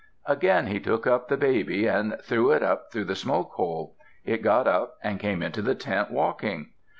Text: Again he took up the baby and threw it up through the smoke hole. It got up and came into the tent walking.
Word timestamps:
Again 0.25 0.65
he 0.65 0.79
took 0.79 1.05
up 1.05 1.27
the 1.27 1.37
baby 1.37 1.85
and 1.85 2.17
threw 2.23 2.49
it 2.53 2.63
up 2.63 2.91
through 2.91 3.03
the 3.03 3.15
smoke 3.15 3.51
hole. 3.51 3.95
It 4.25 4.41
got 4.41 4.65
up 4.67 4.95
and 5.03 5.19
came 5.19 5.43
into 5.43 5.61
the 5.61 5.75
tent 5.75 6.09
walking. 6.09 6.69